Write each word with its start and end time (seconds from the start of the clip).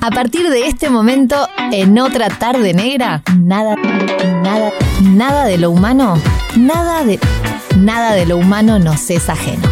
A 0.00 0.10
partir 0.10 0.48
de 0.48 0.66
este 0.66 0.90
momento, 0.90 1.48
en 1.72 1.98
otra 1.98 2.28
tarde 2.28 2.72
negra, 2.72 3.22
nada, 3.36 3.74
nada, 4.42 4.72
nada 5.02 5.44
de 5.44 5.58
lo 5.58 5.70
humano, 5.70 6.14
nada 6.56 7.04
de, 7.04 7.18
nada 7.76 8.14
de 8.14 8.24
lo 8.24 8.36
humano 8.36 8.78
nos 8.78 9.10
es 9.10 9.28
ajeno. 9.28 9.68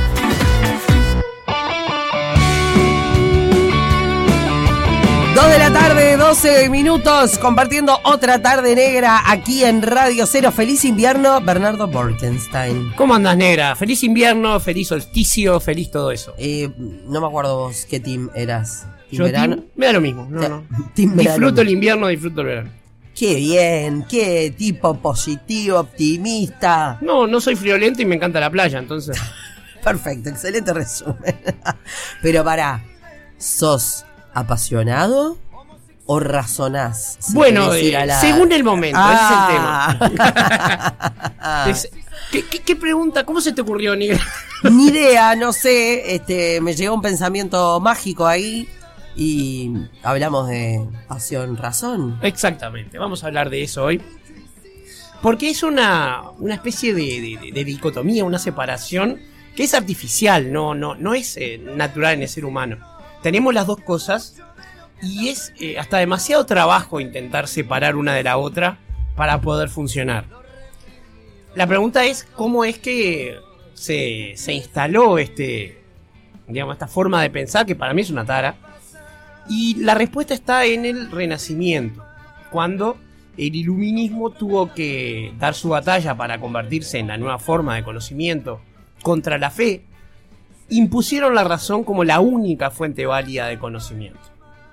Dos 5.36 5.48
de 5.48 5.58
la 5.58 5.72
tarde, 5.72 6.16
12 6.16 6.70
minutos, 6.70 7.38
compartiendo 7.38 7.96
otra 8.02 8.42
tarde 8.42 8.74
negra 8.74 9.30
aquí 9.30 9.64
en 9.64 9.80
Radio 9.80 10.26
Cero. 10.26 10.50
Feliz 10.50 10.84
invierno, 10.84 11.40
Bernardo 11.40 11.86
Borkenstein. 11.86 12.92
¿Cómo 12.96 13.14
andas, 13.14 13.36
negra? 13.36 13.76
Feliz 13.76 14.02
invierno, 14.02 14.58
feliz 14.58 14.88
solsticio, 14.88 15.60
feliz 15.60 15.90
todo 15.90 16.10
eso. 16.10 16.34
Eh, 16.36 16.70
no 17.06 17.20
me 17.20 17.26
acuerdo 17.28 17.58
vos 17.58 17.86
qué 17.88 18.00
team 18.00 18.28
eras. 18.34 18.86
¿Team 19.10 19.18
Yo, 19.18 19.24
verano? 19.24 19.56
team- 19.56 19.66
me 19.76 19.86
da 19.86 19.92
lo 19.92 20.00
mismo. 20.00 20.26
No, 20.30 20.38
O 20.38 20.40
sea, 20.40 20.48
no. 20.50 20.64
Disfruto 20.94 21.60
el 21.60 21.68
invierno, 21.70 22.08
disfruto 22.08 22.40
el 22.42 22.46
verano. 22.46 22.70
Qué 23.14 23.34
bien, 23.36 24.04
qué 24.08 24.52
tipo 24.56 24.94
positivo, 24.98 25.78
optimista. 25.80 26.98
No, 27.00 27.26
no 27.26 27.40
soy 27.40 27.56
friolento 27.56 28.02
y 28.02 28.04
me 28.04 28.16
encanta 28.16 28.40
la 28.40 28.50
playa, 28.50 28.78
entonces. 28.78 29.16
Perfecto, 29.82 30.28
excelente 30.28 30.72
resumen. 30.74 31.36
Pero 32.22 32.44
para, 32.44 32.82
¿sos 33.38 34.04
apasionado 34.34 35.38
o 36.04 36.20
razonás? 36.20 37.16
si 37.20 37.32
bueno, 37.34 37.72
eh, 37.72 37.90
la- 38.06 38.20
según 38.20 38.52
el 38.52 38.62
momento, 38.64 38.98
Ah. 39.00 39.96
ese 39.96 40.10
es 40.10 40.10
el 40.10 40.26
tema. 40.26 41.70
Es- 41.70 41.90
¿qué, 42.32 42.44
qué, 42.44 42.58
qué 42.60 42.76
pregunta? 42.76 43.24
¿Cómo 43.24 43.40
se 43.40 43.52
te 43.52 43.60
ocurrió, 43.62 43.96
negra? 43.96 44.20
Ni 44.64 44.88
idea, 44.88 45.34
no 45.36 45.52
sé, 45.52 46.14
este, 46.14 46.60
me 46.60 46.74
llegó 46.74 46.94
un 46.94 47.02
pensamiento 47.02 47.78
mágico 47.80 48.26
ahí 48.26 48.68
y 49.16 49.72
hablamos 50.02 50.48
de 50.48 50.86
pasión, 51.08 51.56
razón. 51.56 52.18
Exactamente, 52.22 52.98
vamos 52.98 53.24
a 53.24 53.28
hablar 53.28 53.50
de 53.50 53.62
eso 53.62 53.84
hoy. 53.84 54.00
Porque 55.22 55.48
es 55.50 55.62
una, 55.62 56.22
una 56.38 56.54
especie 56.54 56.92
de- 56.94 57.50
de 57.52 57.64
dicotomía, 57.64 58.24
una 58.24 58.38
separación 58.38 59.18
que 59.56 59.64
es 59.64 59.72
artificial, 59.74 60.52
no, 60.52 60.74
no, 60.74 60.94
no 60.94 61.14
es 61.14 61.36
eh, 61.38 61.58
natural 61.58 62.14
en 62.14 62.22
el 62.22 62.28
ser 62.28 62.44
humano. 62.44 62.76
Tenemos 63.22 63.54
las 63.54 63.66
dos 63.66 63.80
cosas 63.80 64.36
y 65.02 65.28
es 65.30 65.52
eh, 65.58 65.78
hasta 65.78 65.96
demasiado 65.98 66.44
trabajo 66.44 67.00
intentar 67.00 67.48
separar 67.48 67.96
una 67.96 68.14
de 68.14 68.22
la 68.22 68.36
otra 68.36 68.78
para 69.16 69.40
poder 69.40 69.70
funcionar. 69.70 70.26
La 71.54 71.66
pregunta 71.66 72.04
es 72.04 72.24
cómo 72.34 72.64
es 72.66 72.78
que 72.78 73.38
se, 73.72 74.34
se 74.36 74.52
instaló 74.52 75.16
este, 75.16 75.80
digamos, 76.46 76.74
esta 76.74 76.86
forma 76.86 77.22
de 77.22 77.30
pensar, 77.30 77.64
que 77.64 77.74
para 77.74 77.94
mí 77.94 78.02
es 78.02 78.10
una 78.10 78.26
tara, 78.26 78.54
y 79.48 79.76
la 79.76 79.94
respuesta 79.94 80.34
está 80.34 80.64
en 80.64 80.84
el 80.84 81.10
Renacimiento, 81.10 82.04
cuando 82.50 82.96
el 83.36 83.54
iluminismo 83.54 84.30
tuvo 84.30 84.72
que 84.72 85.32
dar 85.38 85.54
su 85.54 85.68
batalla 85.68 86.16
para 86.16 86.40
convertirse 86.40 86.98
en 86.98 87.08
la 87.08 87.18
nueva 87.18 87.38
forma 87.38 87.76
de 87.76 87.84
conocimiento 87.84 88.60
contra 89.02 89.38
la 89.38 89.50
fe, 89.50 89.82
impusieron 90.68 91.34
la 91.34 91.44
razón 91.44 91.84
como 91.84 92.02
la 92.02 92.20
única 92.20 92.70
fuente 92.70 93.06
válida 93.06 93.46
de 93.46 93.58
conocimiento. 93.58 94.20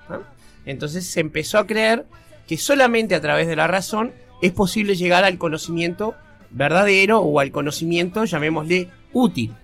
¿no? 0.08 0.22
Entonces 0.66 1.06
se 1.06 1.20
empezó 1.20 1.58
a 1.58 1.66
creer 1.66 2.06
que 2.46 2.56
solamente 2.56 3.14
a 3.14 3.20
través 3.20 3.46
de 3.46 3.56
la 3.56 3.66
razón 3.66 4.12
es 4.42 4.52
posible 4.52 4.96
llegar 4.96 5.24
al 5.24 5.38
conocimiento 5.38 6.14
verdadero 6.50 7.20
o 7.20 7.40
al 7.40 7.50
conocimiento, 7.50 8.24
llamémosle, 8.24 8.88
útil. 9.12 9.54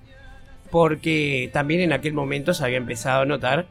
Porque 0.71 1.51
también 1.53 1.81
en 1.81 1.93
aquel 1.93 2.13
momento 2.13 2.55
se 2.55 2.65
había 2.65 2.77
empezado 2.77 3.23
a 3.23 3.27
notar 3.27 3.67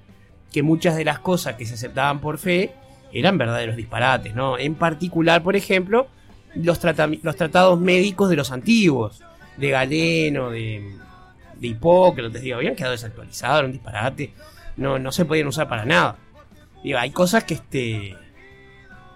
que 0.51 0.63
muchas 0.63 0.95
de 0.95 1.05
las 1.05 1.19
cosas 1.19 1.55
que 1.55 1.65
se 1.65 1.75
aceptaban 1.75 2.19
por 2.19 2.37
fe 2.37 2.73
eran 3.11 3.37
verdaderos 3.37 3.75
disparates, 3.75 4.35
¿no? 4.35 4.57
En 4.57 4.75
particular, 4.75 5.43
por 5.43 5.55
ejemplo, 5.55 6.07
los, 6.55 6.79
tratados 6.79 7.79
médicos 7.79 8.29
de 8.29 8.35
los 8.35 8.51
antiguos, 8.51 9.21
de 9.57 9.69
Galeno, 9.69 10.49
de, 10.51 10.95
de 11.59 11.67
Hipócrates, 11.67 12.41
digo, 12.41 12.57
habían 12.57 12.75
quedado 12.75 12.93
desactualizados, 12.93 13.59
eran 13.59 13.65
un 13.65 13.71
disparate, 13.73 14.33
no, 14.77 14.99
no 14.99 15.11
se 15.11 15.25
podían 15.25 15.47
usar 15.47 15.67
para 15.67 15.85
nada. 15.85 16.17
Digo, 16.83 16.97
hay 16.97 17.11
cosas 17.11 17.43
que 17.43 17.55
este 17.55 18.15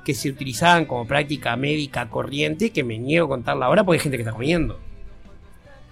que 0.03 0.13
se 0.13 0.29
utilizaban 0.29 0.83
como 0.83 1.07
práctica 1.07 1.55
médica 1.55 2.09
corriente 2.09 2.72
que 2.72 2.83
me 2.83 2.99
niego 2.99 3.27
a 3.27 3.29
contarla 3.29 3.67
ahora 3.67 3.85
porque 3.85 3.99
hay 3.99 4.03
gente 4.03 4.17
que 4.17 4.23
está 4.23 4.33
comiendo. 4.33 4.77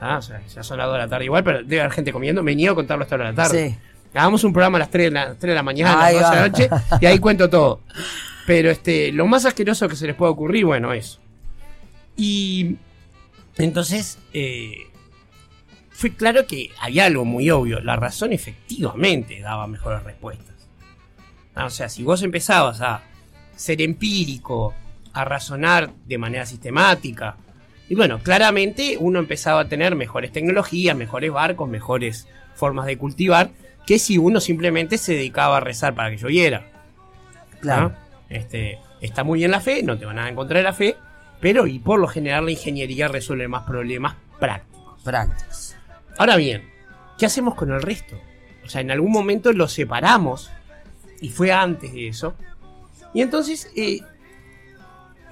Ah, 0.01 0.17
o 0.17 0.21
sea, 0.21 0.41
ya 0.47 0.63
son 0.63 0.79
las 0.79 0.87
2 0.87 0.95
de 0.95 0.99
la 0.99 1.07
tarde 1.07 1.25
igual, 1.25 1.43
pero 1.43 1.59
debe 1.59 1.79
haber 1.79 1.93
gente 1.93 2.11
comiendo, 2.11 2.43
me 2.43 2.55
niego 2.55 2.73
a 2.73 2.75
contarlo 2.75 3.03
hasta 3.03 3.17
la 3.17 3.23
hora 3.23 3.31
de 3.31 3.37
la 3.37 3.43
tarde. 3.43 3.69
Sí. 3.69 3.90
Hagamos 4.13 4.43
un 4.43 4.51
programa 4.51 4.77
a 4.77 4.79
las 4.79 4.89
3 4.89 5.05
de 5.05 5.11
la, 5.11 5.25
3 5.35 5.39
de 5.39 5.55
la 5.55 5.63
mañana, 5.63 5.93
a 5.93 6.11
las 6.11 6.21
12 6.21 6.25
de 6.25 6.35
la 6.35 6.47
noche, 6.47 6.69
y 6.99 7.05
ahí 7.05 7.19
cuento 7.19 7.49
todo. 7.49 7.81
Pero 8.45 8.69
este, 8.69 9.11
lo 9.11 9.27
más 9.27 9.45
asqueroso 9.45 9.87
que 9.87 9.95
se 9.95 10.07
les 10.07 10.15
puede 10.15 10.31
ocurrir, 10.31 10.65
bueno, 10.65 10.91
eso. 10.93 11.19
Y 12.17 12.77
entonces, 13.57 14.17
eh, 14.33 14.87
fue 15.91 16.13
claro 16.13 16.47
que 16.47 16.71
había 16.81 17.05
algo 17.05 17.25
muy 17.25 17.49
obvio. 17.51 17.79
La 17.79 17.95
razón 17.95 18.33
efectivamente 18.33 19.39
daba 19.39 19.67
mejores 19.67 20.03
respuestas. 20.03 20.55
Ah, 21.53 21.65
o 21.65 21.69
sea, 21.69 21.89
si 21.89 22.03
vos 22.03 22.23
empezabas 22.23 22.81
a 22.81 23.03
ser 23.55 23.81
empírico, 23.81 24.73
a 25.13 25.25
razonar 25.25 25.91
de 26.05 26.17
manera 26.17 26.45
sistemática, 26.45 27.37
y 27.87 27.95
bueno, 27.95 28.19
claramente 28.23 28.97
uno 28.99 29.19
empezaba 29.19 29.61
a 29.61 29.67
tener 29.67 29.95
mejores 29.95 30.31
tecnologías, 30.31 30.95
mejores 30.95 31.31
barcos, 31.31 31.69
mejores 31.69 32.27
formas 32.55 32.85
de 32.85 32.97
cultivar, 32.97 33.51
que 33.91 33.99
si 33.99 34.17
uno 34.17 34.39
simplemente 34.39 34.97
se 34.97 35.15
dedicaba 35.15 35.57
a 35.57 35.59
rezar 35.59 35.93
para 35.93 36.11
que 36.11 36.15
lloviera. 36.15 36.65
Claro. 37.59 37.89
¿no? 37.89 37.95
Este, 38.29 38.79
está 39.01 39.25
muy 39.25 39.39
bien 39.39 39.51
la 39.51 39.59
fe, 39.59 39.83
no 39.83 39.99
te 39.99 40.05
van 40.05 40.17
a 40.17 40.29
encontrar 40.29 40.63
la 40.63 40.71
fe, 40.71 40.95
pero 41.41 41.67
y 41.67 41.77
por 41.77 41.99
lo 41.99 42.07
general 42.07 42.45
la 42.45 42.51
ingeniería 42.51 43.09
resuelve 43.09 43.49
más 43.49 43.63
problemas 43.63 44.15
prácticos. 44.39 45.01
Prácticos. 45.03 45.75
Ahora 46.17 46.37
bien, 46.37 46.69
¿qué 47.19 47.25
hacemos 47.25 47.53
con 47.55 47.73
el 47.73 47.81
resto? 47.81 48.15
O 48.63 48.69
sea, 48.69 48.79
en 48.79 48.91
algún 48.91 49.11
momento 49.11 49.51
lo 49.51 49.67
separamos 49.67 50.49
y 51.19 51.27
fue 51.27 51.51
antes 51.51 51.91
de 51.91 52.07
eso. 52.07 52.33
Y 53.13 53.21
entonces, 53.21 53.73
eh, 53.75 53.99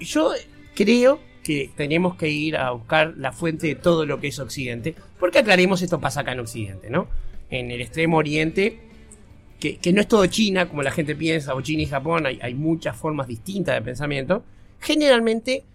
yo 0.02 0.34
creo 0.76 1.22
que 1.46 1.72
tenemos 1.78 2.18
que 2.18 2.28
ir 2.28 2.58
a 2.58 2.72
buscar 2.72 3.14
la 3.16 3.32
fuente 3.32 3.68
de 3.68 3.76
todo 3.76 4.06
lo 4.06 4.20
que 4.20 4.28
es 4.28 4.38
Occidente, 4.38 4.96
porque 5.18 5.40
aclaremos, 5.40 5.82
esto 5.82 6.02
pasa 6.02 6.20
acá 6.20 6.34
en 6.34 6.42
Occidente, 6.42 6.90
¿no? 6.90 7.08
En 7.50 7.72
el 7.72 7.82
extremo 7.82 8.18
oriente, 8.18 8.80
que, 9.60 9.80
no 9.94 10.02
es 10.02 10.08
todo 10.08 10.26
China, 10.28 10.68
como 10.70 10.84
la 10.84 10.92
gente 10.92 11.16
piensa, 11.16 11.54
o 11.54 11.62
China 11.62 11.84
y 11.84 11.86
Japón, 11.86 12.26
hay, 12.26 12.54
muchas 12.54 12.96
formas 12.96 13.28
distintas 13.28 13.76
de 13.76 13.82
pensamiento, 13.82 14.44
generalmente 14.80 15.66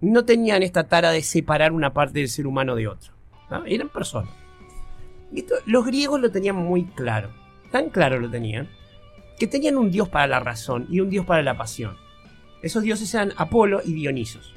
no 0.00 0.24
tenían 0.24 0.62
esta 0.62 0.88
tara 0.88 1.10
de 1.10 1.22
separar 1.22 1.72
una 1.72 1.92
parte 1.92 2.18
del 2.18 2.28
ser 2.28 2.46
humano 2.46 2.74
de 2.74 2.88
otro. 2.88 3.12
¿no? 3.50 3.64
Eran 3.64 3.88
personas. 3.88 4.30
Y 5.32 5.40
esto, 5.40 5.54
los 5.66 5.84
griegos 5.84 6.20
lo 6.20 6.30
tenían 6.30 6.56
muy 6.56 6.84
claro, 6.84 7.30
tan 7.70 7.90
claro 7.90 8.18
lo 8.18 8.30
tenían, 8.30 8.68
que 9.38 9.46
tenían 9.46 9.76
un 9.76 9.90
dios 9.90 10.08
para 10.08 10.26
la 10.26 10.40
razón 10.40 10.86
y 10.90 11.00
un 11.00 11.10
dios 11.10 11.24
para 11.24 11.42
la 11.42 11.56
pasión. 11.56 11.96
Esos 12.62 12.82
dioses 12.82 13.12
eran 13.14 13.32
Apolo 13.36 13.80
y 13.84 13.92
Dionisos. 13.92 14.54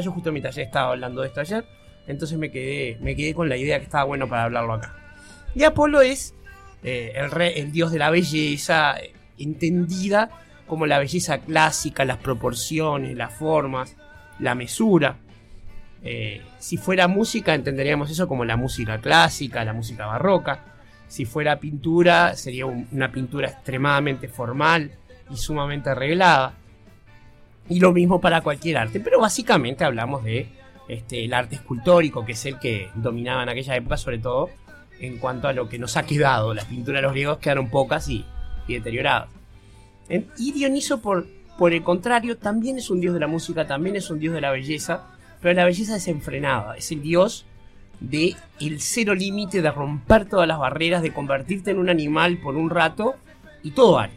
Yo 0.00 0.10
justo 0.10 0.30
en 0.30 0.34
mi 0.34 0.40
taller 0.40 0.64
estaba 0.64 0.92
hablando 0.92 1.20
de 1.20 1.28
esto 1.28 1.40
ayer, 1.40 1.64
entonces 2.06 2.38
me 2.38 2.50
quedé, 2.50 2.98
me 3.00 3.14
quedé 3.14 3.34
con 3.34 3.48
la 3.48 3.56
idea 3.56 3.78
que 3.78 3.84
estaba 3.84 4.04
bueno 4.04 4.28
para 4.28 4.44
hablarlo 4.44 4.72
acá. 4.72 5.01
Y 5.54 5.64
Apolo 5.64 6.00
es 6.00 6.34
eh, 6.82 7.12
el, 7.16 7.40
el 7.42 7.72
dios 7.72 7.92
de 7.92 7.98
la 7.98 8.10
belleza, 8.10 8.98
eh, 8.98 9.12
entendida 9.38 10.30
como 10.66 10.86
la 10.86 10.98
belleza 10.98 11.38
clásica, 11.38 12.04
las 12.04 12.16
proporciones, 12.18 13.16
las 13.16 13.34
formas, 13.34 13.96
la 14.38 14.54
mesura. 14.54 15.16
Eh, 16.02 16.40
si 16.58 16.76
fuera 16.78 17.06
música, 17.08 17.54
entenderíamos 17.54 18.10
eso 18.10 18.26
como 18.26 18.44
la 18.44 18.56
música 18.56 18.98
clásica, 18.98 19.64
la 19.64 19.72
música 19.72 20.06
barroca. 20.06 20.64
Si 21.08 21.26
fuera 21.26 21.60
pintura, 21.60 22.34
sería 22.36 22.64
un- 22.66 22.88
una 22.90 23.12
pintura 23.12 23.48
extremadamente 23.48 24.28
formal 24.28 24.92
y 25.30 25.36
sumamente 25.36 25.90
arreglada. 25.90 26.54
Y 27.68 27.78
lo 27.78 27.92
mismo 27.92 28.20
para 28.20 28.40
cualquier 28.40 28.78
arte, 28.78 28.98
pero 28.98 29.20
básicamente 29.20 29.84
hablamos 29.84 30.24
de 30.24 30.48
este, 30.88 31.24
el 31.24 31.34
arte 31.34 31.56
escultórico, 31.56 32.24
que 32.24 32.32
es 32.32 32.44
el 32.46 32.58
que 32.58 32.88
dominaba 32.94 33.42
en 33.42 33.50
aquella 33.50 33.76
época, 33.76 33.96
sobre 33.96 34.18
todo 34.18 34.50
en 35.02 35.18
cuanto 35.18 35.48
a 35.48 35.52
lo 35.52 35.68
que 35.68 35.78
nos 35.78 35.96
ha 35.96 36.04
quedado. 36.04 36.54
Las 36.54 36.64
pinturas 36.64 37.00
de 37.00 37.02
los 37.02 37.12
griegos 37.12 37.38
quedaron 37.38 37.68
pocas 37.68 38.08
y, 38.08 38.24
y 38.66 38.74
deterioradas. 38.74 39.28
Y 40.38 40.52
Dioniso, 40.52 41.00
por, 41.00 41.26
por 41.58 41.72
el 41.72 41.82
contrario, 41.82 42.38
también 42.38 42.78
es 42.78 42.88
un 42.88 43.00
dios 43.00 43.12
de 43.12 43.20
la 43.20 43.26
música, 43.26 43.66
también 43.66 43.96
es 43.96 44.10
un 44.10 44.20
dios 44.20 44.32
de 44.32 44.40
la 44.40 44.50
belleza, 44.50 45.06
pero 45.40 45.54
la 45.54 45.64
belleza 45.64 45.94
desenfrenada. 45.94 46.76
Es 46.76 46.92
el 46.92 47.02
dios 47.02 47.46
de 48.00 48.36
el 48.60 48.80
cero 48.80 49.14
límite, 49.14 49.60
de 49.60 49.70
romper 49.70 50.28
todas 50.28 50.46
las 50.46 50.58
barreras, 50.58 51.02
de 51.02 51.12
convertirte 51.12 51.72
en 51.72 51.78
un 51.78 51.88
animal 51.88 52.38
por 52.38 52.56
un 52.56 52.70
rato 52.70 53.16
y 53.62 53.72
todo 53.72 53.94
vale. 53.94 54.12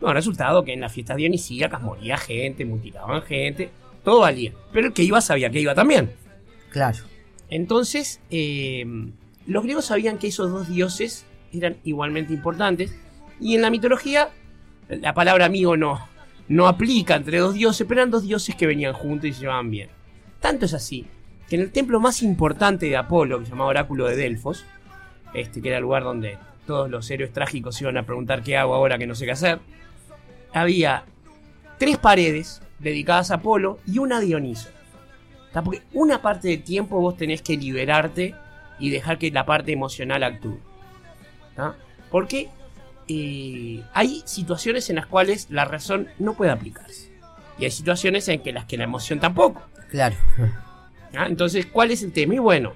Bueno, 0.00 0.14
resultado 0.14 0.64
que 0.64 0.72
en 0.72 0.80
las 0.80 0.92
fiestas 0.92 1.16
dionisíacas 1.16 1.80
moría 1.80 2.16
gente, 2.16 2.64
mutilaban 2.64 3.22
gente, 3.22 3.70
todo 4.02 4.20
valía. 4.20 4.52
Pero 4.72 4.88
el 4.88 4.92
que 4.92 5.04
iba 5.04 5.20
sabía 5.20 5.50
que 5.50 5.60
iba 5.60 5.76
también. 5.76 6.10
Claro. 6.70 6.98
Entonces, 7.50 8.20
eh, 8.30 8.84
los 9.46 9.62
griegos 9.62 9.86
sabían 9.86 10.18
que 10.18 10.28
esos 10.28 10.50
dos 10.50 10.68
dioses 10.68 11.26
eran 11.52 11.76
igualmente 11.84 12.32
importantes. 12.32 12.94
Y 13.40 13.54
en 13.54 13.62
la 13.62 13.70
mitología 13.70 14.30
la 14.88 15.14
palabra 15.14 15.46
amigo 15.46 15.76
no, 15.76 16.06
no 16.48 16.66
aplica 16.66 17.16
entre 17.16 17.38
dos 17.38 17.54
dioses, 17.54 17.86
pero 17.86 18.00
eran 18.00 18.10
dos 18.10 18.22
dioses 18.22 18.54
que 18.54 18.66
venían 18.66 18.92
juntos 18.92 19.30
y 19.30 19.32
se 19.32 19.40
llevaban 19.40 19.70
bien. 19.70 19.88
Tanto 20.40 20.66
es 20.66 20.74
así 20.74 21.06
que 21.48 21.56
en 21.56 21.62
el 21.62 21.72
templo 21.72 22.00
más 22.00 22.22
importante 22.22 22.86
de 22.86 22.96
Apolo, 22.96 23.38
que 23.38 23.46
se 23.46 23.50
llamaba 23.50 23.70
Oráculo 23.70 24.06
de 24.06 24.16
Delfos, 24.16 24.64
este, 25.34 25.62
que 25.62 25.68
era 25.68 25.78
el 25.78 25.82
lugar 25.82 26.04
donde 26.04 26.38
todos 26.66 26.90
los 26.90 27.10
héroes 27.10 27.32
trágicos 27.32 27.80
iban 27.80 27.96
a 27.96 28.04
preguntar 28.04 28.42
qué 28.42 28.56
hago 28.56 28.74
ahora 28.74 28.98
que 28.98 29.06
no 29.06 29.14
sé 29.14 29.24
qué 29.24 29.32
hacer, 29.32 29.60
había 30.52 31.04
tres 31.78 31.98
paredes 31.98 32.62
dedicadas 32.78 33.30
a 33.30 33.36
Apolo 33.36 33.78
y 33.86 33.98
una 33.98 34.18
a 34.18 34.20
Dioniso. 34.20 34.68
Porque 35.52 35.82
una 35.92 36.22
parte 36.22 36.48
del 36.48 36.62
tiempo 36.62 37.00
vos 37.00 37.16
tenés 37.16 37.42
que 37.42 37.56
liberarte 37.56 38.34
y 38.82 38.90
dejar 38.90 39.16
que 39.16 39.30
la 39.30 39.46
parte 39.46 39.70
emocional 39.70 40.24
actúe. 40.24 40.58
¿tá? 41.54 41.76
Porque 42.10 42.48
eh, 43.06 43.80
hay 43.94 44.22
situaciones 44.24 44.90
en 44.90 44.96
las 44.96 45.06
cuales 45.06 45.46
la 45.50 45.64
razón 45.64 46.08
no 46.18 46.34
puede 46.34 46.50
aplicarse. 46.50 47.12
Y 47.60 47.64
hay 47.64 47.70
situaciones 47.70 48.26
en 48.26 48.42
que 48.42 48.52
las 48.52 48.64
que 48.64 48.76
la 48.76 48.84
emoción 48.84 49.20
tampoco. 49.20 49.62
Claro. 49.88 50.16
¿ah? 51.16 51.26
Entonces, 51.28 51.66
¿cuál 51.66 51.92
es 51.92 52.02
el 52.02 52.12
tema? 52.12 52.34
Y 52.34 52.38
bueno, 52.38 52.72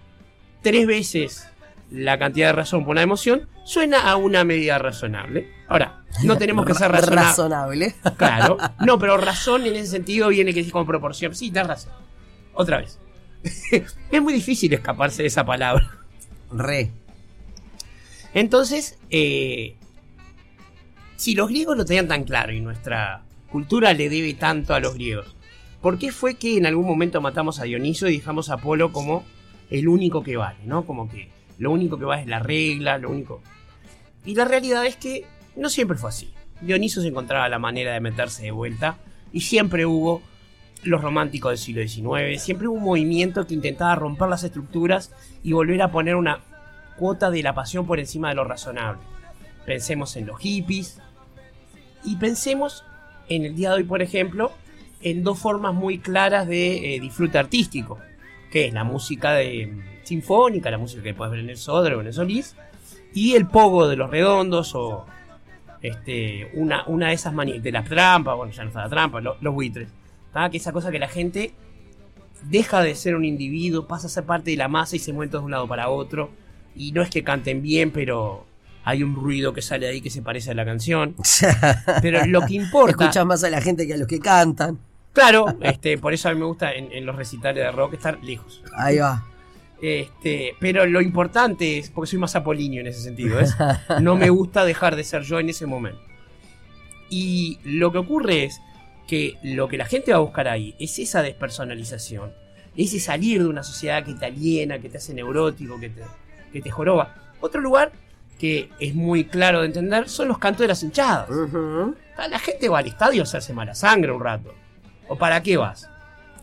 tres 0.62 0.86
veces 0.86 1.48
la 1.90 2.18
cantidad 2.20 2.48
de 2.48 2.52
razón 2.52 2.84
por 2.84 2.94
la 2.94 3.02
emoción 3.02 3.48
suena 3.64 4.08
a 4.08 4.14
una 4.14 4.44
medida 4.44 4.78
razonable. 4.78 5.50
Ahora, 5.66 6.04
no 6.22 6.38
tenemos 6.38 6.64
que 6.66 6.74
ser 6.74 6.92
razonables. 6.92 7.26
razonable. 7.26 7.94
Claro. 8.16 8.58
No, 8.78 8.96
pero 9.00 9.16
razón 9.16 9.66
en 9.66 9.74
ese 9.74 9.88
sentido 9.88 10.28
viene 10.28 10.54
que 10.54 10.60
es 10.60 10.70
con 10.70 10.86
proporción. 10.86 11.34
Sí, 11.34 11.50
tenés 11.50 11.66
razón. 11.66 11.92
Otra 12.54 12.78
vez. 12.78 13.00
es 14.10 14.22
muy 14.22 14.32
difícil 14.32 14.72
escaparse 14.72 15.22
de 15.22 15.28
esa 15.28 15.44
palabra. 15.44 15.95
Re. 16.50 16.90
Entonces, 18.34 18.98
eh, 19.10 19.76
si 21.16 21.34
los 21.34 21.48
griegos 21.48 21.76
lo 21.76 21.84
tenían 21.84 22.08
tan 22.08 22.24
claro 22.24 22.52
y 22.52 22.60
nuestra 22.60 23.22
cultura 23.50 23.92
le 23.94 24.08
debe 24.08 24.34
tanto 24.34 24.74
a 24.74 24.80
los 24.80 24.94
griegos, 24.94 25.34
¿por 25.80 25.98
qué 25.98 26.12
fue 26.12 26.34
que 26.34 26.58
en 26.58 26.66
algún 26.66 26.86
momento 26.86 27.20
matamos 27.20 27.60
a 27.60 27.64
Dioniso 27.64 28.08
y 28.08 28.18
dejamos 28.18 28.50
a 28.50 28.54
Apolo 28.54 28.92
como 28.92 29.24
el 29.70 29.88
único 29.88 30.22
que 30.22 30.36
vale, 30.36 30.58
¿no? 30.64 30.84
Como 30.84 31.08
que 31.08 31.30
lo 31.58 31.72
único 31.72 31.98
que 31.98 32.04
vale 32.04 32.22
es 32.22 32.28
la 32.28 32.40
regla, 32.40 32.98
lo 32.98 33.10
único. 33.10 33.42
Y 34.24 34.34
la 34.34 34.44
realidad 34.44 34.84
es 34.86 34.96
que 34.96 35.24
no 35.56 35.70
siempre 35.70 35.96
fue 35.96 36.10
así. 36.10 36.32
Dioniso 36.60 37.00
se 37.00 37.08
encontraba 37.08 37.48
la 37.48 37.58
manera 37.58 37.94
de 37.94 38.00
meterse 38.00 38.42
de 38.42 38.50
vuelta 38.50 38.98
y 39.32 39.42
siempre 39.42 39.86
hubo 39.86 40.22
los 40.84 41.00
románticos 41.02 41.50
del 41.50 41.58
siglo 41.58 41.82
XIX, 41.82 42.40
siempre 42.42 42.68
hubo 42.68 42.76
un 42.76 42.84
movimiento 42.84 43.46
que 43.46 43.54
intentaba 43.54 43.94
romper 43.96 44.28
las 44.28 44.44
estructuras 44.44 45.10
y 45.42 45.52
volver 45.52 45.82
a 45.82 45.90
poner 45.90 46.14
una 46.16 46.40
cuota 46.96 47.30
de 47.30 47.42
la 47.42 47.54
pasión 47.54 47.86
por 47.86 47.98
encima 47.98 48.28
de 48.28 48.36
lo 48.36 48.44
razonable. 48.44 49.00
Pensemos 49.64 50.16
en 50.16 50.26
los 50.26 50.38
hippies 50.38 51.00
y 52.04 52.16
pensemos 52.16 52.84
en 53.28 53.44
el 53.44 53.56
día 53.56 53.70
de 53.70 53.76
hoy, 53.76 53.84
por 53.84 54.00
ejemplo, 54.02 54.52
en 55.02 55.24
dos 55.24 55.38
formas 55.38 55.74
muy 55.74 55.98
claras 55.98 56.46
de 56.46 56.94
eh, 56.96 57.00
disfrute 57.00 57.38
artístico, 57.38 57.98
que 58.52 58.66
es 58.66 58.72
la 58.72 58.84
música 58.84 59.32
de, 59.32 59.66
mm, 59.66 60.04
sinfónica, 60.06 60.70
la 60.70 60.78
música 60.78 61.02
que 61.02 61.14
puedes 61.14 61.32
ver 61.32 61.40
en 61.40 61.50
el 61.50 61.56
Sodre 61.58 61.96
o 61.96 62.00
en 62.00 62.06
el 62.06 62.12
Solís, 62.12 62.54
y 63.12 63.34
el 63.34 63.46
pogo 63.48 63.88
de 63.88 63.96
los 63.96 64.08
redondos 64.10 64.74
o 64.74 65.04
este, 65.82 66.50
una, 66.54 66.84
una 66.86 67.08
de 67.08 67.14
esas 67.14 67.34
de 67.34 67.72
las 67.72 67.84
trampas, 67.88 68.36
bueno, 68.36 68.52
ya 68.52 68.62
no 68.62 68.68
está 68.68 68.82
la 68.82 68.88
trampa, 68.88 69.20
lo- 69.20 69.36
los 69.40 69.52
buitres, 69.54 69.88
que 70.50 70.58
esa 70.58 70.72
cosa 70.72 70.90
que 70.90 70.98
la 70.98 71.08
gente 71.08 71.52
deja 72.44 72.82
de 72.82 72.94
ser 72.94 73.16
un 73.16 73.24
individuo, 73.24 73.86
pasa 73.86 74.06
a 74.06 74.10
ser 74.10 74.24
parte 74.24 74.50
de 74.50 74.56
la 74.56 74.68
masa 74.68 74.96
y 74.96 74.98
se 74.98 75.12
mueve 75.12 75.32
de 75.32 75.38
un 75.38 75.50
lado 75.50 75.66
para 75.66 75.88
otro, 75.88 76.30
y 76.74 76.92
no 76.92 77.02
es 77.02 77.10
que 77.10 77.24
canten 77.24 77.62
bien, 77.62 77.90
pero 77.90 78.46
hay 78.84 79.02
un 79.02 79.14
ruido 79.14 79.52
que 79.52 79.62
sale 79.62 79.88
ahí 79.88 80.00
que 80.00 80.10
se 80.10 80.22
parece 80.22 80.50
a 80.50 80.54
la 80.54 80.64
canción, 80.64 81.16
pero 82.02 82.24
lo 82.26 82.42
que 82.42 82.54
importa... 82.54 83.04
Escuchas 83.04 83.26
más 83.26 83.42
a 83.44 83.50
la 83.50 83.60
gente 83.60 83.86
que 83.86 83.94
a 83.94 83.96
los 83.96 84.06
que 84.06 84.20
cantan. 84.20 84.78
Claro, 85.12 85.46
este, 85.60 85.96
por 85.98 86.12
eso 86.12 86.28
a 86.28 86.34
mí 86.34 86.38
me 86.38 86.46
gusta 86.46 86.72
en, 86.72 86.92
en 86.92 87.06
los 87.06 87.16
recitales 87.16 87.64
de 87.64 87.72
rock 87.72 87.94
estar 87.94 88.22
lejos. 88.22 88.62
Ahí 88.76 88.98
va. 88.98 89.24
Este, 89.80 90.54
pero 90.58 90.86
lo 90.86 91.00
importante 91.02 91.78
es, 91.78 91.90
porque 91.90 92.10
soy 92.10 92.18
más 92.18 92.34
apolíneo 92.34 92.80
en 92.80 92.86
ese 92.86 93.00
sentido, 93.00 93.36
¿ves? 93.36 93.54
no 94.00 94.16
me 94.16 94.30
gusta 94.30 94.64
dejar 94.64 94.96
de 94.96 95.04
ser 95.04 95.22
yo 95.22 95.38
en 95.38 95.50
ese 95.50 95.66
momento. 95.66 96.00
Y 97.10 97.58
lo 97.64 97.92
que 97.92 97.98
ocurre 97.98 98.44
es 98.44 98.60
que 99.06 99.38
lo 99.42 99.68
que 99.68 99.76
la 99.76 99.86
gente 99.86 100.12
va 100.12 100.18
a 100.18 100.20
buscar 100.20 100.48
ahí 100.48 100.74
es 100.78 100.98
esa 100.98 101.22
despersonalización, 101.22 102.32
ese 102.76 103.00
salir 103.00 103.42
de 103.42 103.48
una 103.48 103.62
sociedad 103.62 104.04
que 104.04 104.14
te 104.14 104.26
aliena, 104.26 104.78
que 104.78 104.88
te 104.88 104.98
hace 104.98 105.14
neurótico, 105.14 105.78
que 105.78 105.90
te, 105.90 106.02
que 106.52 106.60
te 106.60 106.70
joroba. 106.70 107.14
Otro 107.40 107.60
lugar 107.60 107.92
que 108.38 108.70
es 108.80 108.94
muy 108.94 109.24
claro 109.24 109.60
de 109.60 109.66
entender 109.66 110.08
son 110.08 110.28
los 110.28 110.38
cantos 110.38 110.62
de 110.62 110.68
las 110.68 110.82
hinchadas. 110.82 111.30
Ujú. 111.30 111.94
La 112.30 112.38
gente 112.38 112.68
va 112.68 112.80
al 112.80 112.86
estadio 112.86 113.22
a 113.22 113.24
hacerse 113.24 113.52
mala 113.52 113.74
sangre 113.74 114.12
un 114.12 114.22
rato. 114.22 114.54
¿O 115.08 115.16
para 115.16 115.42
qué 115.42 115.56
vas? 115.56 115.88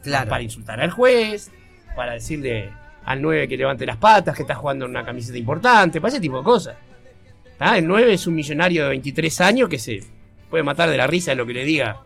Claro. 0.01 0.29
Para 0.29 0.43
insultar 0.43 0.79
al 0.79 0.91
juez, 0.91 1.51
para 1.95 2.13
decirle 2.13 2.71
al 3.05 3.21
9 3.21 3.47
que 3.47 3.57
levante 3.57 3.85
las 3.85 3.97
patas, 3.97 4.35
que 4.35 4.43
está 4.43 4.55
jugando 4.55 4.85
en 4.85 4.91
una 4.91 5.05
camiseta 5.05 5.37
importante, 5.37 5.99
para 5.99 6.13
ese 6.13 6.21
tipo 6.21 6.37
de 6.37 6.43
cosas. 6.43 6.75
¿Ah? 7.59 7.77
El 7.77 7.87
9 7.87 8.13
es 8.13 8.27
un 8.27 8.35
millonario 8.35 8.83
de 8.83 8.89
23 8.89 9.41
años 9.41 9.69
que 9.69 9.79
se 9.79 10.03
puede 10.49 10.63
matar 10.63 10.89
de 10.89 10.97
la 10.97 11.07
risa 11.07 11.31
de 11.31 11.35
lo 11.35 11.45
que 11.45 11.53
le 11.53 11.65
diga 11.65 12.01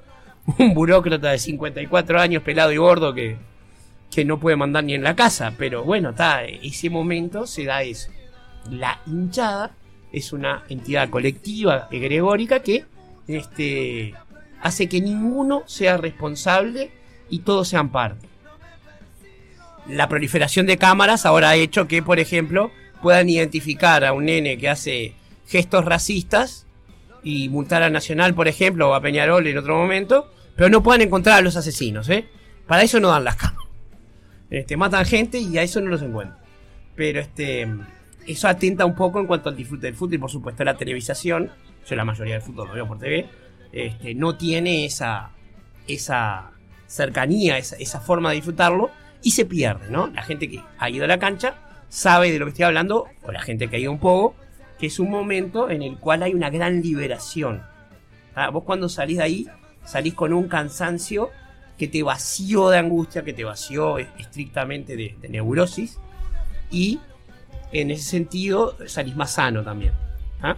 un 0.59 0.73
burócrata 0.73 1.31
de 1.31 1.39
54 1.39 2.19
años, 2.19 2.43
pelado 2.43 2.71
y 2.71 2.77
gordo, 2.77 3.13
que, 3.13 3.37
que 4.11 4.25
no 4.25 4.39
puede 4.39 4.55
mandar 4.55 4.83
ni 4.83 4.93
en 4.93 5.03
la 5.03 5.15
casa. 5.15 5.53
Pero 5.57 5.83
bueno, 5.83 6.11
está, 6.11 6.43
ese 6.45 6.89
momento 6.89 7.45
se 7.45 7.65
da 7.65 7.83
eso. 7.83 8.09
La 8.71 8.99
hinchada 9.05 9.71
es 10.11 10.33
una 10.33 10.63
entidad 10.69 11.09
colectiva 11.09 11.87
egregórica 11.91 12.61
que 12.61 12.85
este, 13.27 14.13
hace 14.61 14.87
que 14.87 15.01
ninguno 15.01 15.63
sea 15.65 15.97
responsable 15.97 16.91
y 17.29 17.39
todos 17.39 17.67
sean 17.67 17.89
parte. 17.89 18.27
La 19.87 20.09
proliferación 20.09 20.65
de 20.65 20.77
cámaras 20.77 21.25
ahora 21.25 21.49
ha 21.49 21.55
hecho 21.55 21.87
que, 21.87 22.03
por 22.03 22.19
ejemplo, 22.19 22.71
puedan 23.01 23.29
identificar 23.29 24.03
a 24.03 24.13
un 24.13 24.25
nene 24.25 24.57
que 24.57 24.69
hace 24.69 25.13
gestos 25.47 25.85
racistas 25.85 26.65
y 27.23 27.49
multar 27.49 27.83
a 27.83 27.89
Nacional, 27.89 28.33
por 28.33 28.47
ejemplo, 28.47 28.89
o 28.89 28.93
a 28.93 29.01
Peñarol 29.01 29.47
en 29.47 29.57
otro 29.57 29.77
momento, 29.77 30.29
pero 30.57 30.69
no 30.69 30.83
puedan 30.83 31.01
encontrar 31.01 31.37
a 31.37 31.41
los 31.41 31.55
asesinos, 31.55 32.09
¿eh? 32.09 32.27
Para 32.65 32.81
eso 32.81 32.99
no 32.99 33.09
dan 33.09 33.23
las 33.23 33.35
cámaras. 33.37 33.69
Este, 34.49 34.75
matan 34.75 35.05
gente 35.05 35.37
y 35.37 35.57
a 35.57 35.61
eso 35.61 35.79
no 35.79 35.87
los 35.87 36.01
encuentran. 36.01 36.39
Pero 36.95 37.19
este, 37.19 37.67
eso 38.25 38.47
atenta 38.47 38.85
un 38.85 38.95
poco 38.95 39.19
en 39.19 39.27
cuanto 39.27 39.49
al 39.49 39.55
disfrute 39.55 39.85
del 39.85 39.95
fútbol 39.95 40.15
y 40.15 40.17
por 40.17 40.31
supuesto 40.31 40.63
la 40.63 40.75
televisación. 40.75 41.51
Yo 41.87 41.95
la 41.95 42.03
mayoría 42.03 42.33
del 42.33 42.41
fútbol 42.41 42.69
lo 42.69 42.73
veo 42.73 42.87
por 42.87 42.97
TV. 42.97 43.29
Este, 43.71 44.15
no 44.15 44.35
tiene 44.35 44.85
esa, 44.85 45.29
esa 45.87 46.51
cercanía, 46.87 47.57
esa, 47.59 47.99
forma 47.99 48.29
de 48.29 48.37
disfrutarlo 48.37 48.89
y 49.21 49.31
se 49.31 49.45
pierde, 49.45 49.91
¿no? 49.91 50.07
La 50.07 50.23
gente 50.23 50.49
que 50.49 50.63
ha 50.79 50.89
ido 50.89 51.05
a 51.05 51.07
la 51.07 51.19
cancha 51.19 51.55
sabe 51.89 52.31
de 52.31 52.39
lo 52.39 52.45
que 52.45 52.51
estoy 52.51 52.65
hablando, 52.65 53.05
o 53.23 53.31
la 53.31 53.41
gente 53.41 53.69
que 53.69 53.75
ha 53.75 53.79
ido 53.79 53.91
un 53.91 53.99
poco, 53.99 54.35
que 54.79 54.87
es 54.87 54.99
un 54.99 55.09
momento 55.09 55.69
en 55.69 55.83
el 55.83 55.97
cual 55.97 56.23
hay 56.23 56.33
una 56.33 56.49
gran 56.49 56.81
liberación. 56.81 57.61
Ah, 58.35 58.49
Vos 58.49 58.63
cuando 58.63 58.89
salís 58.89 59.17
de 59.17 59.23
ahí, 59.23 59.47
salís 59.87 60.13
con 60.13 60.33
un 60.33 60.47
cansancio 60.47 61.31
que 61.77 61.87
te 61.87 62.03
vació 62.03 62.69
de 62.69 62.77
angustia, 62.77 63.23
que 63.23 63.33
te 63.33 63.43
vació 63.43 63.97
estrictamente 63.97 64.95
de, 64.95 65.15
de 65.19 65.29
neurosis, 65.29 65.97
y 66.69 66.99
en 67.71 67.91
ese 67.91 68.03
sentido 68.03 68.75
salís 68.87 69.15
más 69.15 69.31
sano 69.31 69.63
también. 69.63 69.93
¿ah? 70.41 70.57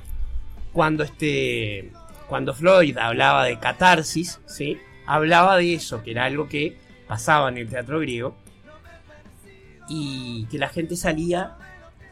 Cuando 0.74 1.04
este. 1.04 1.92
Cuando 2.28 2.54
Floyd 2.54 2.96
hablaba 2.98 3.46
de 3.46 3.58
catarsis, 3.58 4.40
¿sí? 4.46 4.78
hablaba 5.08 5.58
de 5.58 5.74
eso, 5.74 6.04
que 6.04 6.12
era 6.12 6.26
algo 6.26 6.48
que 6.48 6.78
pasaba 7.08 7.50
en 7.50 7.58
el 7.58 7.68
teatro 7.68 8.00
griego, 8.00 8.38
y 9.90 10.46
que 10.46 10.60
la 10.60 10.70
gente 10.70 10.96
salía, 10.96 11.58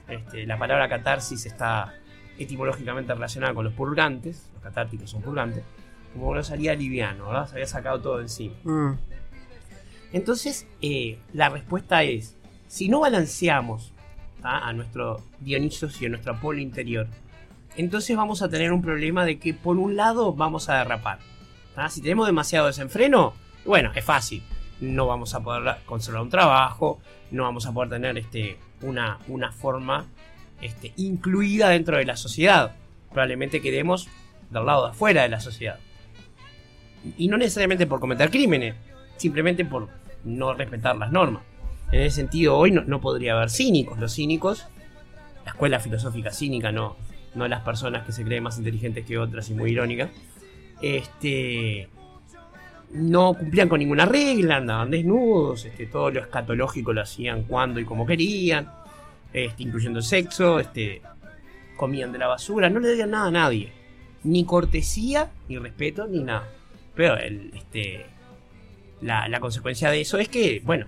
este, 0.07 0.47
la 0.47 0.57
palabra 0.57 0.89
catarsis 0.89 1.45
está 1.45 1.93
etimológicamente 2.39 3.13
relacionada 3.13 3.53
con 3.53 3.65
los 3.65 3.73
purgantes, 3.75 4.49
los 4.55 4.63
catárticos 4.63 5.11
son 5.11 5.21
purgantes, 5.21 5.63
como 6.17 6.31
uno 6.31 6.43
salía 6.43 6.75
liviano, 6.75 7.27
¿verdad? 7.27 7.47
Se 7.47 7.53
había 7.53 7.67
sacado 7.67 8.01
todo 8.01 8.21
encima. 8.21 8.55
Mm. 8.63 8.93
Entonces, 10.13 10.67
eh, 10.81 11.19
la 11.33 11.49
respuesta 11.49 12.03
es, 12.03 12.35
si 12.67 12.89
no 12.89 13.01
balanceamos 13.01 13.93
¿tá? 14.41 14.67
a 14.67 14.73
nuestro 14.73 15.21
Dionisos 15.39 16.01
y 16.01 16.05
a 16.05 16.09
nuestro 16.09 16.33
Apolo 16.33 16.59
interior, 16.59 17.07
entonces 17.75 18.15
vamos 18.17 18.41
a 18.41 18.49
tener 18.49 18.71
un 18.71 18.81
problema 18.81 19.25
de 19.25 19.37
que 19.37 19.53
por 19.53 19.77
un 19.77 19.95
lado 19.95 20.33
vamos 20.33 20.69
a 20.69 20.77
derrapar. 20.77 21.19
¿tá? 21.75 21.89
Si 21.89 22.01
tenemos 22.01 22.25
demasiado 22.25 22.67
desenfreno, 22.67 23.33
bueno, 23.65 23.91
es 23.93 24.03
fácil. 24.03 24.43
No 24.79 25.07
vamos 25.07 25.33
a 25.33 25.41
poder 25.41 25.77
conservar 25.85 26.21
un 26.21 26.29
trabajo, 26.29 26.99
no 27.31 27.43
vamos 27.43 27.65
a 27.65 27.73
poder 27.73 27.89
tener 27.89 28.17
este, 28.17 28.57
una, 28.81 29.19
una 29.27 29.51
forma 29.51 30.05
este, 30.61 30.93
incluida 30.97 31.69
dentro 31.69 31.97
de 31.97 32.05
la 32.05 32.15
sociedad. 32.15 32.75
Probablemente 33.09 33.61
quedemos 33.61 34.07
del 34.49 34.65
lado 34.65 34.85
de 34.85 34.91
afuera 34.91 35.23
de 35.23 35.29
la 35.29 35.39
sociedad. 35.39 35.79
Y 37.17 37.27
no 37.27 37.37
necesariamente 37.37 37.87
por 37.87 37.99
cometer 37.99 38.29
crímenes, 38.29 38.75
simplemente 39.17 39.65
por 39.65 39.89
no 40.23 40.53
respetar 40.53 40.95
las 40.97 41.11
normas. 41.11 41.43
En 41.91 42.01
ese 42.01 42.17
sentido, 42.17 42.57
hoy 42.57 42.71
no, 42.71 43.01
podría 43.01 43.33
haber 43.33 43.49
cínicos. 43.49 43.97
Los 43.97 44.13
cínicos, 44.13 44.65
la 45.45 45.51
escuela 45.51 45.79
filosófica 45.79 46.31
cínica, 46.31 46.71
no, 46.71 46.97
no 47.35 47.47
las 47.47 47.61
personas 47.61 48.05
que 48.05 48.11
se 48.11 48.23
creen 48.23 48.43
más 48.43 48.57
inteligentes 48.57 49.05
que 49.05 49.17
otras 49.17 49.49
y 49.49 49.53
muy 49.53 49.71
irónicas, 49.71 50.09
Este. 50.81 51.89
No 52.89 53.33
cumplían 53.33 53.67
con 53.67 53.79
ninguna 53.79 54.05
regla, 54.05 54.57
andaban 54.57 54.89
desnudos, 54.89 55.65
este, 55.65 55.87
todo 55.87 56.09
lo 56.09 56.21
escatológico 56.21 56.93
lo 56.93 57.01
hacían 57.01 57.43
cuando 57.43 57.81
y 57.81 57.85
como 57.85 58.05
querían, 58.05 58.71
este, 59.33 59.63
incluyendo 59.63 59.99
el 59.99 60.05
sexo, 60.05 60.57
este, 60.57 61.01
comían 61.75 62.13
de 62.13 62.17
la 62.17 62.27
basura, 62.27 62.69
no 62.69 62.79
le 62.79 62.93
dieron 62.93 63.11
nada 63.11 63.27
a 63.27 63.31
nadie. 63.31 63.73
Ni 64.23 64.45
cortesía, 64.45 65.31
ni 65.49 65.57
respeto, 65.57 66.07
ni 66.07 66.23
nada. 66.23 66.47
Pero 66.97 67.15
este, 67.15 68.07
la, 69.01 69.39
consecuencia 69.39 69.91
de 69.91 70.01
eso 70.01 70.17
es 70.17 70.27
que, 70.27 70.61
bueno, 70.65 70.87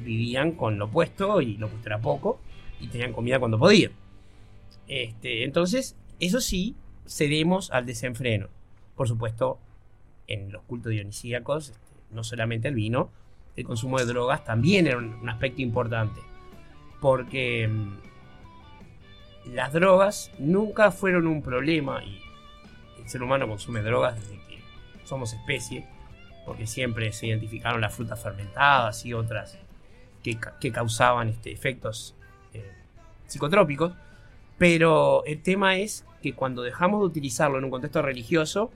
vivían 0.00 0.52
con 0.52 0.78
lo 0.78 0.88
puesto 0.90 1.42
y 1.42 1.58
lo 1.58 1.68
puesto 1.68 1.86
era 1.88 1.98
poco 1.98 2.40
y 2.80 2.88
tenían 2.88 3.12
comida 3.12 3.38
cuando 3.38 3.58
podían. 3.58 3.92
Este, 4.88 5.44
entonces, 5.44 5.96
eso 6.18 6.40
sí, 6.40 6.74
cedemos 7.06 7.70
al 7.70 7.84
desenfreno. 7.84 8.48
Por 8.96 9.06
supuesto, 9.06 9.58
en 10.28 10.50
los 10.50 10.62
cultos 10.62 10.92
dionisíacos, 10.92 11.68
este, 11.68 11.92
no 12.10 12.24
solamente 12.24 12.68
el 12.68 12.74
vino, 12.74 13.10
el 13.54 13.64
consumo 13.64 13.98
de 13.98 14.06
drogas 14.06 14.44
también 14.44 14.86
era 14.86 14.96
un, 14.96 15.28
aspecto 15.28 15.60
importante. 15.60 16.22
Porque 17.02 17.68
mm, 17.68 19.54
las 19.54 19.74
drogas 19.74 20.30
nunca 20.38 20.90
fueron 20.90 21.26
un 21.26 21.42
problema 21.42 22.02
y 22.02 22.18
el 22.98 23.10
ser 23.10 23.22
humano 23.22 23.46
consume 23.46 23.82
drogas 23.82 24.18
desde 24.18 24.43
somos 25.04 25.32
especie, 25.32 25.86
porque 26.46 26.66
siempre 26.66 27.12
se 27.12 27.26
identificaron 27.28 27.80
las 27.80 27.94
frutas 27.94 28.22
fermentadas 28.22 29.04
y 29.06 29.14
otras 29.14 29.58
que, 30.22 30.38
que 30.60 30.72
causaban 30.72 31.28
este, 31.28 31.52
efectos 31.52 32.14
eh, 32.52 32.72
psicotrópicos. 33.26 33.92
Pero 34.58 35.24
el 35.24 35.42
tema 35.42 35.76
es 35.76 36.04
que 36.22 36.32
cuando 36.34 36.62
dejamos 36.62 37.00
de 37.00 37.06
utilizarlo 37.06 37.58
en 37.58 37.64
un 37.64 37.70
contexto 37.70 38.02
religioso 38.02 38.70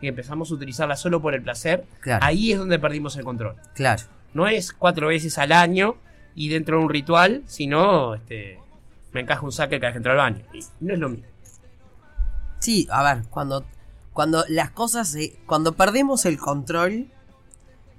y 0.00 0.08
empezamos 0.08 0.50
a 0.50 0.54
utilizarla 0.54 0.96
solo 0.96 1.20
por 1.22 1.34
el 1.34 1.42
placer, 1.42 1.84
Claro, 2.00 2.24
ahí 2.24 2.52
es 2.52 2.58
donde 2.58 2.78
perdimos 2.78 3.16
el 3.16 3.24
control. 3.24 3.56
claro. 3.74 4.02
No 4.34 4.48
es 4.48 4.72
cuatro 4.72 5.08
veces 5.08 5.36
al 5.36 5.52
año 5.52 5.96
y 6.34 6.48
dentro 6.48 6.78
de 6.78 6.84
un 6.84 6.88
ritual, 6.90 7.42
sino 7.46 8.14
este, 8.14 8.58
me 9.12 9.20
encaja 9.20 9.42
un 9.42 9.52
saque 9.52 9.78
cada 9.78 9.88
vez 9.88 9.92
que 9.92 9.96
entro 9.98 10.12
al 10.12 10.18
baño. 10.18 10.42
Y 10.54 10.60
no 10.80 10.94
es 10.94 10.98
lo 10.98 11.10
mismo. 11.10 11.26
Sí, 12.58 12.88
a 12.90 13.02
ver, 13.02 13.24
cuando, 13.28 13.64
cuando 14.12 14.44
las 14.48 14.70
cosas 14.70 15.08
se, 15.08 15.38
cuando 15.46 15.72
perdemos 15.72 16.26
el 16.26 16.38
control 16.38 17.08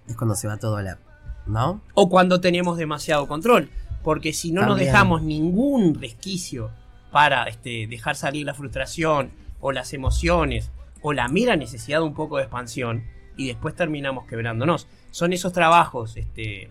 es 0.08 0.16
cuando 0.16 0.36
se 0.36 0.48
va 0.48 0.58
todo 0.58 0.78
a 0.78 0.84
la, 0.84 1.00
¿no? 1.46 1.82
O 1.94 2.10
cuando 2.10 2.42
tenemos 2.42 2.78
demasiado 2.78 3.28
control. 3.28 3.70
Porque 4.04 4.34
si 4.34 4.52
no 4.52 4.66
nos 4.66 4.78
dejamos 4.78 5.22
ningún 5.22 5.96
resquicio 6.00 6.72
para 7.12 7.46
este, 7.46 7.88
dejar 7.88 8.18
salir 8.18 8.46
la 8.46 8.54
frustración 8.54 9.32
o 9.62 9.72
las 9.72 9.94
emociones 9.94 10.72
o 11.02 11.14
la 11.14 11.30
mera 11.30 11.56
necesidad 11.56 12.00
de 12.00 12.06
un 12.06 12.14
poco 12.14 12.38
de 12.38 12.44
expansión 12.44 13.06
y 13.38 13.48
después 13.48 13.76
terminamos 13.76 14.26
quebrándonos. 14.28 14.88
Son 15.12 15.32
esos 15.32 15.54
trabajos 15.54 16.18
este, 16.18 16.70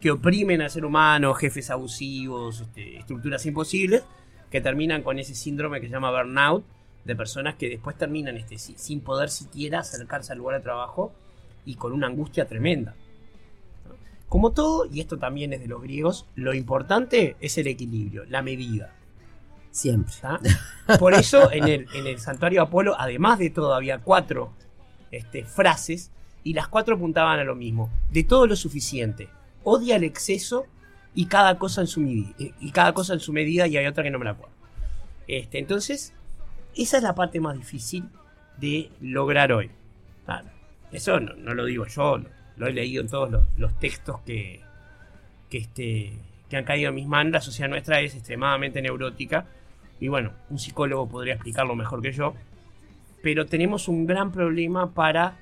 que 0.00 0.12
oprimen 0.12 0.62
al 0.62 0.70
ser 0.70 0.84
humano, 0.84 1.34
jefes 1.34 1.70
abusivos, 1.70 2.60
este, 2.60 2.98
estructuras 2.98 3.44
imposibles, 3.44 4.04
que 4.50 4.60
terminan 4.60 5.02
con 5.02 5.18
ese 5.18 5.34
síndrome 5.34 5.80
que 5.80 5.88
se 5.88 5.94
llama 5.94 6.12
burnout, 6.12 6.64
de 7.08 7.16
personas 7.16 7.54
que 7.56 7.68
después 7.70 7.96
terminan 7.96 8.36
este, 8.36 8.58
si- 8.58 8.76
sin 8.76 9.00
poder 9.00 9.30
siquiera 9.30 9.80
acercarse 9.80 10.30
al 10.32 10.38
lugar 10.38 10.58
de 10.58 10.62
trabajo 10.62 11.12
y 11.64 11.74
con 11.74 11.92
una 11.92 12.06
angustia 12.06 12.46
tremenda. 12.46 12.94
Como 14.28 14.52
todo, 14.52 14.84
y 14.84 15.00
esto 15.00 15.16
también 15.18 15.54
es 15.54 15.60
de 15.60 15.68
los 15.68 15.80
griegos, 15.82 16.26
lo 16.34 16.52
importante 16.52 17.36
es 17.40 17.56
el 17.56 17.66
equilibrio, 17.66 18.26
la 18.26 18.42
medida. 18.42 18.92
Siempre. 19.70 20.12
¿tá? 20.20 20.38
Por 20.98 21.14
eso 21.14 21.50
en 21.50 21.66
el, 21.66 21.86
en 21.94 22.06
el 22.06 22.18
santuario 22.18 22.60
de 22.60 22.66
Apolo, 22.66 22.94
además 22.98 23.38
de 23.38 23.48
todo, 23.50 23.72
había 23.74 23.98
cuatro 24.00 24.52
este, 25.10 25.44
frases 25.44 26.10
y 26.44 26.52
las 26.52 26.68
cuatro 26.68 26.96
apuntaban 26.96 27.38
a 27.38 27.44
lo 27.44 27.54
mismo. 27.54 27.88
De 28.10 28.22
todo 28.22 28.46
lo 28.46 28.54
suficiente. 28.54 29.30
Odia 29.64 29.96
el 29.96 30.04
exceso 30.04 30.66
y 31.14 31.24
cada 31.26 31.58
cosa 31.58 31.80
en 31.80 31.86
su 31.86 32.00
medida. 32.00 32.34
Y 32.60 32.70
cada 32.72 32.92
cosa 32.92 33.14
en 33.14 33.20
su 33.20 33.32
medida 33.32 33.66
y 33.66 33.78
hay 33.78 33.86
otra 33.86 34.04
que 34.04 34.10
no 34.10 34.18
me 34.18 34.26
la 34.26 34.32
acuerdo. 34.32 34.54
Este, 35.26 35.58
entonces, 35.58 36.12
esa 36.82 36.98
es 36.98 37.02
la 37.02 37.14
parte 37.14 37.40
más 37.40 37.56
difícil 37.56 38.04
de 38.58 38.90
lograr 39.00 39.52
hoy. 39.52 39.70
Eso 40.90 41.20
no, 41.20 41.54
lo 41.54 41.64
digo 41.66 41.86
yo, 41.86 42.20
lo, 42.56 42.66
he 42.66 42.72
leído 42.72 43.02
en 43.02 43.08
todos 43.08 43.44
los, 43.56 43.78
textos 43.78 44.20
que, 44.20 44.60
que, 45.50 45.58
este, 45.58 46.12
que 46.48 46.56
han 46.56 46.64
caído 46.64 46.88
en 46.90 46.94
mis 46.94 47.06
manos. 47.06 47.32
La 47.32 47.40
sociedad 47.40 47.68
nuestra 47.68 48.00
es 48.00 48.14
extremadamente 48.14 48.80
neurótica. 48.80 49.46
Y 50.00 50.08
bueno, 50.08 50.32
un 50.48 50.58
psicólogo 50.58 51.08
podría 51.08 51.34
explicarlo 51.34 51.74
mejor 51.74 52.00
que 52.00 52.12
yo. 52.12 52.34
Pero 53.22 53.46
tenemos 53.46 53.88
un 53.88 54.06
gran 54.06 54.32
problema 54.32 54.94
para 54.94 55.36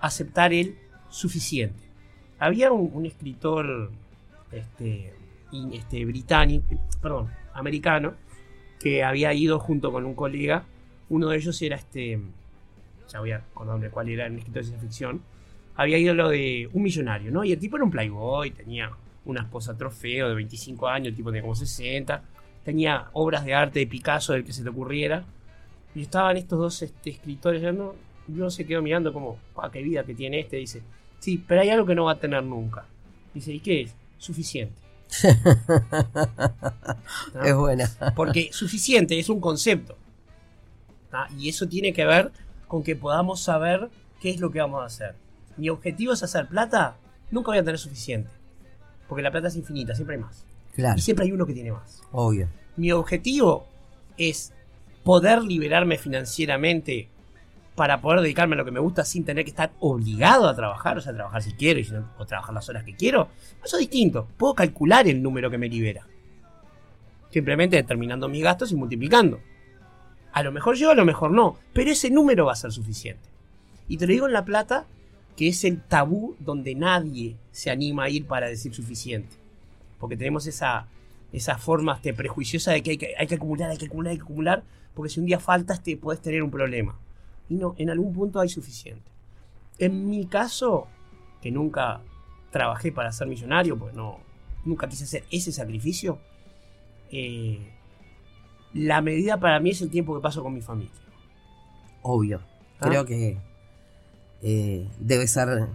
aceptar 0.00 0.52
el 0.52 0.78
suficiente. 1.08 1.82
Había 2.38 2.70
un, 2.72 3.06
escritor 3.06 3.90
este, 4.52 5.12
este, 5.72 6.04
británico, 6.04 6.66
perdón, 7.00 7.30
americano, 7.54 8.14
que 8.78 9.02
había 9.02 9.32
ido 9.32 9.58
junto 9.58 9.90
con 9.90 10.04
un 10.04 10.14
colega. 10.14 10.64
Uno 11.08 11.28
de 11.28 11.36
ellos 11.36 11.60
era 11.62 11.76
este. 11.76 12.20
Ya 13.12 13.20
voy 13.20 13.32
a 13.32 13.36
acordarme 13.36 13.88
cuál 13.90 14.08
era 14.08 14.26
el 14.26 14.36
escritor 14.38 14.62
de 14.62 14.68
ciencia 14.68 14.88
ficción. 14.88 15.22
Había 15.76 15.98
ido 15.98 16.14
lo 16.14 16.28
de 16.30 16.68
un 16.72 16.82
millonario, 16.82 17.30
¿no? 17.30 17.44
Y 17.44 17.52
el 17.52 17.58
tipo 17.58 17.76
era 17.76 17.84
un 17.84 17.90
playboy, 17.90 18.50
tenía 18.50 18.90
una 19.24 19.42
esposa 19.42 19.76
trofeo 19.76 20.28
de 20.28 20.34
25 20.34 20.88
años, 20.88 21.08
el 21.08 21.14
tipo 21.14 21.30
tenía 21.30 21.42
como 21.42 21.54
60. 21.54 22.22
Tenía 22.64 23.10
obras 23.12 23.44
de 23.44 23.54
arte 23.54 23.78
de 23.80 23.86
Picasso, 23.86 24.32
del 24.32 24.44
que 24.44 24.52
se 24.52 24.64
le 24.64 24.70
ocurriera. 24.70 25.24
Y 25.94 26.02
estaban 26.02 26.36
estos 26.36 26.58
dos 26.58 26.82
este, 26.82 27.10
escritores, 27.10 27.62
ya 27.62 27.72
no, 27.72 27.94
uno 28.28 28.50
se 28.50 28.66
quedó 28.66 28.82
mirando 28.82 29.12
como, 29.12 29.38
"Ah, 29.56 29.70
qué 29.72 29.82
vida 29.82 30.04
que 30.04 30.14
tiene 30.14 30.40
este. 30.40 30.56
Dice, 30.56 30.82
sí, 31.20 31.42
pero 31.46 31.60
hay 31.60 31.70
algo 31.70 31.86
que 31.86 31.94
no 31.94 32.04
va 32.04 32.12
a 32.12 32.18
tener 32.18 32.42
nunca. 32.42 32.84
Dice, 33.32 33.52
¿y 33.52 33.60
qué 33.60 33.82
es? 33.82 33.94
Suficiente. 34.18 34.74
¿No? 37.34 37.42
Es 37.44 37.54
buena. 37.54 37.90
Porque 38.14 38.48
suficiente 38.52 39.18
es 39.18 39.28
un 39.28 39.40
concepto. 39.40 39.96
¿Tá? 41.28 41.34
Y 41.36 41.48
eso 41.48 41.66
tiene 41.68 41.92
que 41.92 42.04
ver 42.04 42.30
con 42.68 42.82
que 42.82 42.96
podamos 42.96 43.40
saber 43.40 43.88
qué 44.20 44.30
es 44.30 44.40
lo 44.40 44.50
que 44.50 44.60
vamos 44.60 44.82
a 44.82 44.86
hacer. 44.86 45.14
Mi 45.56 45.68
objetivo 45.68 46.12
es 46.12 46.22
hacer 46.22 46.46
plata, 46.48 46.96
nunca 47.30 47.48
voy 47.52 47.58
a 47.58 47.64
tener 47.64 47.78
suficiente. 47.78 48.30
Porque 49.08 49.22
la 49.22 49.30
plata 49.30 49.48
es 49.48 49.56
infinita, 49.56 49.94
siempre 49.94 50.16
hay 50.16 50.22
más. 50.22 50.44
Claro, 50.74 50.98
Y 50.98 51.00
siempre 51.02 51.24
hay 51.24 51.32
uno 51.32 51.46
que 51.46 51.54
tiene 51.54 51.72
más. 51.72 52.02
obvio. 52.12 52.48
Mi 52.76 52.92
objetivo 52.92 53.66
es 54.18 54.52
poder 55.04 55.42
liberarme 55.42 55.96
financieramente 55.96 57.08
para 57.74 58.00
poder 58.00 58.20
dedicarme 58.20 58.54
a 58.54 58.58
lo 58.58 58.64
que 58.64 58.70
me 58.70 58.80
gusta 58.80 59.04
sin 59.04 59.24
tener 59.24 59.44
que 59.44 59.50
estar 59.50 59.70
obligado 59.80 60.48
a 60.48 60.54
trabajar, 60.56 60.98
o 60.98 61.00
sea, 61.00 61.12
trabajar 61.14 61.42
si 61.42 61.52
quiero 61.52 61.78
y 61.78 61.84
si 61.84 61.92
no- 61.92 62.10
o 62.18 62.24
trabajar 62.26 62.54
las 62.54 62.68
horas 62.68 62.84
que 62.84 62.94
quiero. 62.96 63.28
Eso 63.64 63.76
es 63.76 63.80
distinto. 63.80 64.26
Puedo 64.36 64.54
calcular 64.54 65.06
el 65.06 65.22
número 65.22 65.50
que 65.50 65.58
me 65.58 65.68
libera. 65.68 66.06
Simplemente 67.30 67.76
determinando 67.76 68.28
mis 68.28 68.42
gastos 68.42 68.72
y 68.72 68.76
multiplicando. 68.76 69.40
A 70.36 70.42
lo 70.42 70.52
mejor 70.52 70.76
yo, 70.76 70.90
a 70.90 70.94
lo 70.94 71.06
mejor 71.06 71.30
no, 71.30 71.56
pero 71.72 71.90
ese 71.90 72.10
número 72.10 72.44
va 72.44 72.52
a 72.52 72.56
ser 72.56 72.70
suficiente. 72.70 73.26
Y 73.88 73.96
te 73.96 74.06
lo 74.06 74.12
digo 74.12 74.26
en 74.26 74.34
La 74.34 74.44
Plata, 74.44 74.84
que 75.34 75.48
es 75.48 75.64
el 75.64 75.80
tabú 75.80 76.36
donde 76.40 76.74
nadie 76.74 77.36
se 77.52 77.70
anima 77.70 78.04
a 78.04 78.10
ir 78.10 78.26
para 78.26 78.46
decir 78.46 78.74
suficiente. 78.74 79.34
Porque 79.98 80.14
tenemos 80.14 80.46
esa, 80.46 80.88
forma 81.56 81.94
este, 81.94 82.12
prejuiciosa 82.12 82.72
de 82.72 82.82
que 82.82 82.90
hay, 82.90 82.98
que 82.98 83.14
hay 83.16 83.26
que 83.26 83.36
acumular, 83.36 83.70
hay 83.70 83.78
que 83.78 83.86
acumular, 83.86 84.10
hay 84.10 84.18
que 84.18 84.24
acumular, 84.24 84.62
porque 84.92 85.08
si 85.08 85.20
un 85.20 85.24
día 85.24 85.40
faltas 85.40 85.82
te 85.82 85.96
puedes 85.96 86.20
tener 86.20 86.42
un 86.42 86.50
problema. 86.50 86.98
Y 87.48 87.54
no, 87.54 87.74
en 87.78 87.88
algún 87.88 88.12
punto 88.12 88.38
hay 88.38 88.50
suficiente. 88.50 89.10
En 89.78 90.06
mi 90.06 90.26
caso, 90.26 90.86
que 91.40 91.50
nunca 91.50 92.02
trabajé 92.50 92.92
para 92.92 93.10
ser 93.10 93.26
millonario, 93.26 93.78
pues 93.78 93.94
no, 93.94 94.20
nunca 94.66 94.86
quise 94.86 95.04
hacer 95.04 95.24
ese 95.30 95.50
sacrificio, 95.50 96.18
eh, 97.10 97.72
la 98.76 99.00
medida 99.00 99.38
para 99.38 99.58
mí 99.60 99.70
es 99.70 99.80
el 99.82 99.90
tiempo 99.90 100.14
que 100.14 100.20
paso 100.22 100.42
con 100.42 100.54
mi 100.54 100.60
familia. 100.60 100.92
Obvio. 102.02 102.40
¿Ah? 102.80 102.88
Creo 102.88 103.04
que 103.04 103.38
eh, 104.42 104.86
debe 104.98 105.26
ser 105.26 105.66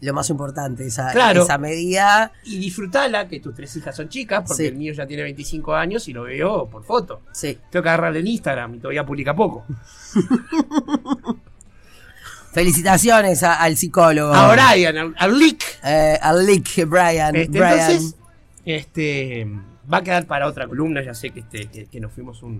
lo 0.00 0.14
más 0.14 0.30
importante, 0.30 0.86
esa, 0.86 1.10
Claro. 1.12 1.42
esa 1.42 1.58
medida. 1.58 2.32
Y 2.44 2.58
disfrutala, 2.58 3.28
que 3.28 3.40
tus 3.40 3.54
tres 3.54 3.74
hijas 3.76 3.94
son 3.96 4.08
chicas, 4.08 4.44
porque 4.46 4.62
Sí. 4.62 4.68
el 4.68 4.76
mío 4.76 4.92
ya 4.92 5.06
tiene 5.06 5.24
25 5.24 5.74
años 5.74 6.06
y 6.08 6.12
lo 6.12 6.22
veo 6.22 6.66
por 6.68 6.84
foto. 6.84 7.20
Sí. 7.32 7.58
Tengo 7.70 7.82
que 7.82 7.88
agarrarle 7.88 8.20
en 8.20 8.28
Instagram 8.28 8.76
y 8.76 8.78
todavía 8.78 9.04
publica 9.04 9.34
poco. 9.34 9.64
Felicitaciones 12.52 13.42
a- 13.42 13.60
al 13.62 13.76
psicólogo. 13.76 14.32
A 14.32 14.52
Brian, 14.52 14.96
al, 14.96 15.14
al 15.18 15.38
Lick. 15.38 15.62
Eh, 15.84 16.18
al 16.20 16.46
Lick, 16.46 16.86
Brian. 16.88 17.36
Este, 17.36 17.58
Brian. 17.58 17.78
Entonces, 17.90 18.14
este, 18.64 19.46
va 19.92 19.98
a 19.98 20.02
quedar 20.02 20.26
para 20.26 20.46
otra 20.46 20.66
columna. 20.66 21.02
Ya 21.02 21.14
sé 21.14 21.30
que, 21.30 21.40
este, 21.40 21.66
que, 21.66 21.86
que 21.86 22.00
nos 22.00 22.12
fuimos 22.12 22.42
un, 22.42 22.52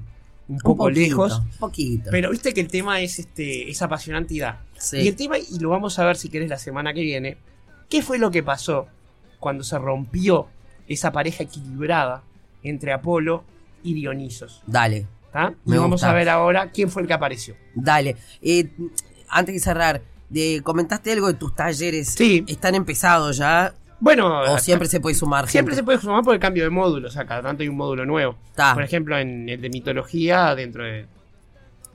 un 0.48 0.54
Un 0.54 0.58
poco 0.58 0.84
poquito, 0.84 1.00
lejos. 1.00 1.42
poquito. 1.58 2.10
Pero 2.10 2.30
viste 2.30 2.54
que 2.54 2.60
el 2.60 2.68
tema 2.68 3.00
es, 3.00 3.18
este, 3.18 3.70
es 3.70 3.80
apasionante 3.82 4.34
y 4.34 4.38
da. 4.38 4.64
Sí. 4.78 4.98
Y 4.98 5.08
el 5.08 5.16
tema, 5.16 5.36
y 5.38 5.58
lo 5.58 5.70
vamos 5.70 5.98
a 5.98 6.04
ver 6.04 6.16
si 6.16 6.28
querés 6.28 6.48
la 6.48 6.58
semana 6.58 6.92
que 6.94 7.00
viene, 7.02 7.36
¿qué 7.90 8.02
fue 8.02 8.18
lo 8.18 8.30
que 8.30 8.42
pasó 8.42 8.86
cuando 9.40 9.62
se 9.64 9.78
rompió 9.78 10.48
esa 10.88 11.12
pareja 11.12 11.44
equilibrada 11.44 12.22
entre 12.62 12.92
Apolo 12.92 13.44
y 13.82 13.94
Dionisos? 13.94 14.62
Dale, 14.66 15.06
¿tá? 15.32 15.52
Y 15.66 15.70
Me 15.70 15.76
vamos 15.78 15.92
gusta. 16.00 16.10
a 16.10 16.14
ver 16.14 16.28
ahora 16.28 16.70
quién 16.70 16.90
fue 16.90 17.02
el 17.02 17.08
que 17.08 17.14
apareció. 17.14 17.54
dale. 17.74 18.16
Eh, 18.42 18.70
antes 19.28 19.54
de 19.54 19.60
cerrar, 19.60 20.00
de, 20.30 20.62
comentaste 20.64 21.12
algo 21.12 21.26
de 21.26 21.34
tus 21.34 21.54
talleres. 21.54 22.08
Sí. 22.08 22.44
¿Están 22.48 22.74
empezados 22.74 23.36
ya? 23.36 23.74
Bueno, 24.00 24.42
¿O 24.42 24.58
siempre 24.58 24.88
se 24.88 25.00
puede 25.00 25.14
sumar 25.14 25.48
siempre 25.48 25.74
se 25.74 25.82
puede 25.82 25.98
sumar 25.98 26.22
por 26.22 26.34
el 26.34 26.40
cambio 26.40 26.64
de 26.64 26.70
módulos. 26.70 27.10
O 27.10 27.14
sea, 27.14 27.26
cada 27.26 27.42
tanto 27.42 27.62
hay 27.62 27.68
un 27.68 27.76
módulo 27.76 28.06
nuevo. 28.06 28.36
Ta. 28.54 28.74
Por 28.74 28.82
ejemplo, 28.82 29.18
en 29.18 29.48
el 29.48 29.60
de 29.60 29.68
mitología, 29.70 30.54
dentro 30.54 30.84
de 30.84 31.06